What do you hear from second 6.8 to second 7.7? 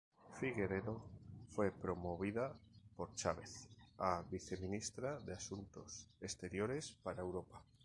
para Europa.